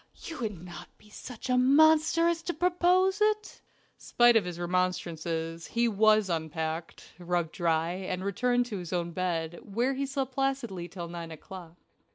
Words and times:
"You 0.23 0.39
wouldn't 0.39 0.67
be 0.97 1.11
such 1.11 1.47
a 1.47 1.59
monster 1.59 2.27
as 2.27 2.41
to 2.41 2.55
propose 2.55 3.21
it." 3.21 3.61
Spite 3.99 4.35
of 4.35 4.45
his 4.45 4.59
remonstances, 4.59 5.67
he 5.67 5.87
was 5.87 6.27
unpacked, 6.27 7.13
rubbed 7.19 7.51
dry, 7.51 7.91
and 7.91 8.25
returned 8.25 8.65
to 8.65 8.79
his 8.79 8.93
own 8.93 9.11
bed, 9.11 9.59
where 9.61 9.93
he 9.93 10.07
slept 10.07 10.31
placidly 10.31 10.87
till 10.87 11.07
nine 11.07 11.29
o'clock. 11.29 11.75